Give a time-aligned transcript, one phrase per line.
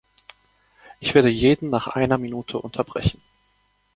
[0.99, 3.21] Ich werde jeden nach einer Minute unterbrechen.